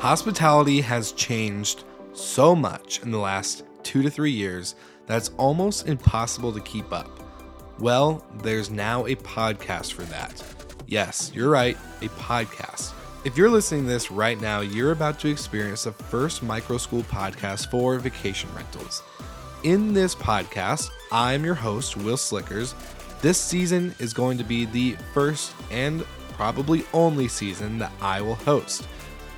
[0.00, 1.84] Hospitality has changed
[2.14, 4.74] so much in the last two to three years
[5.04, 7.20] that it's almost impossible to keep up.
[7.78, 10.42] Well, there's now a podcast for that.
[10.86, 12.94] Yes, you're right, a podcast.
[13.26, 17.02] If you're listening to this right now, you're about to experience the first micro school
[17.02, 19.02] podcast for vacation rentals.
[19.64, 22.74] In this podcast, I'm your host, Wil Slickers.
[23.20, 28.36] This season is going to be the first and probably only season that I will
[28.36, 28.86] host.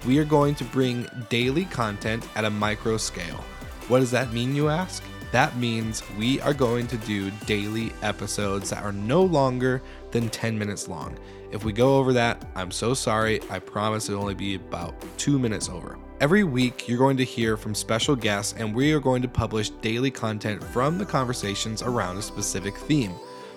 [0.04, 3.44] We are going to bring daily content at a micro scale.
[3.86, 5.02] What does that mean, you ask?
[5.30, 10.58] That means we are going to do daily episodes that are no longer than 10
[10.58, 11.16] minutes long.
[11.52, 13.40] If we go over that, I'm so sorry.
[13.48, 15.98] I promise it'll only be about two minutes over.
[16.20, 19.70] Every week, you're going to hear from special guests, and we are going to publish
[19.70, 23.12] daily content from the conversations around a specific theme,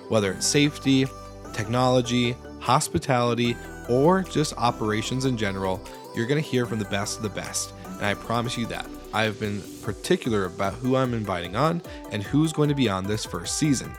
[0.09, 1.07] whether it's safety,
[1.55, 3.55] technology, hospitality,
[3.89, 5.81] or just operations in general.
[6.15, 8.87] You're going to hear from the best of the best, and I promise you that.
[9.13, 13.05] I have been particular about who I'm inviting on and who's going to be on
[13.05, 13.93] this first season.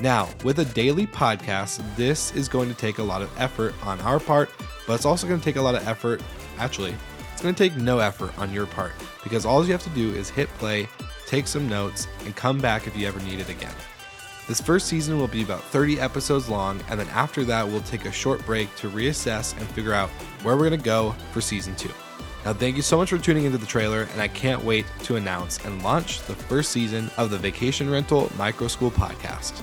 [0.00, 4.00] Now, with a daily podcast, this is going to take a lot of effort on
[4.02, 4.48] our part,
[4.86, 6.22] but it's also going to take a lot of effort,
[6.58, 6.94] actually,
[7.32, 8.92] it's going to take no effort on your part
[9.24, 10.88] because all you have to do is hit play,
[11.26, 13.74] take some notes, and come back if you ever need it again.
[14.50, 18.04] This first season will be about 30 episodes long, and then after that, we'll take
[18.04, 20.08] a short break to reassess and figure out
[20.42, 21.92] where we're going to go for season two.
[22.44, 25.14] Now, thank you so much for tuning into the trailer, and I can't wait to
[25.14, 29.62] announce and launch the first season of the Vacation Rental Micro School podcast.